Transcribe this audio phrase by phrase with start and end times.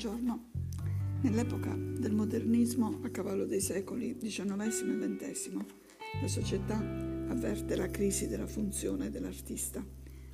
[0.00, 0.38] Buongiorno.
[1.22, 4.52] Nell'epoca del modernismo, a cavallo dei secoli XIX
[5.02, 5.64] e XX,
[6.22, 6.78] la società
[7.28, 9.84] avverte la crisi della funzione dell'artista,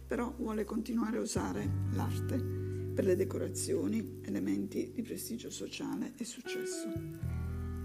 [0.06, 2.38] però vuole continuare a usare l'arte
[2.94, 6.88] per le decorazioni, elementi di prestigio sociale e successo.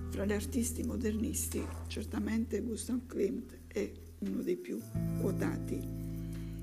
[0.10, 4.80] Fra gli artisti modernisti, certamente Gustav Klimt è uno dei più
[5.20, 5.80] quotati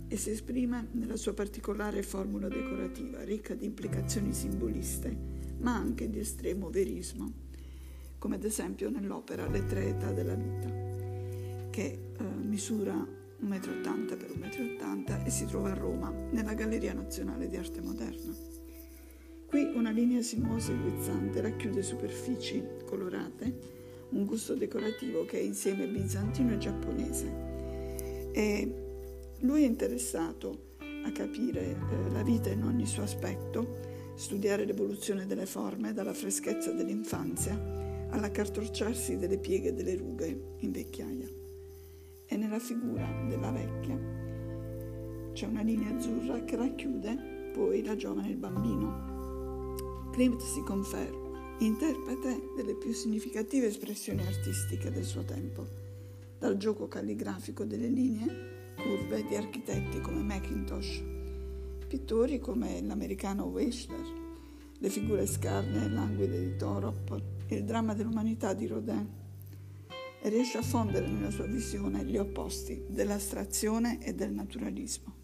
[0.06, 6.19] e si esprime nella sua particolare formula decorativa, ricca di implicazioni simboliste, ma anche di
[6.19, 7.33] estremo verismo,
[8.19, 10.69] come ad esempio nell'opera Le tre età della vita,
[11.70, 16.92] che eh, misura 1,80 m per 1,80 m e si trova a Roma, nella Galleria
[16.92, 18.34] Nazionale di Arte Moderna.
[19.47, 23.77] Qui una linea sinuosa e guizzante racchiude superfici colorate,
[24.11, 27.47] un gusto decorativo che è insieme bizantino e giapponese.
[28.33, 28.86] E
[29.41, 33.79] lui è interessato a capire eh, la vita in ogni suo aspetto,
[34.19, 41.28] studiare l'evoluzione delle forme dalla freschezza dell'infanzia all'accartocciarsi delle pieghe delle rughe in vecchiaia.
[42.27, 43.96] E nella figura della vecchia
[45.33, 50.11] c'è una linea azzurra che racchiude poi la giovane e il bambino.
[50.11, 51.27] Klimt si conferma
[51.58, 55.66] interprete delle più significative espressioni artistiche del suo tempo,
[56.39, 61.17] dal gioco calligrafico delle linee curve di architetti come Macintosh,
[61.89, 64.05] pittori come l'americano Weichler,
[64.79, 69.09] le figure scarne e languide di Torop, il dramma dell'umanità di Rodin,
[70.21, 75.17] e riesce a fondere nella sua visione gli opposti dell'astrazione e del naturalismo.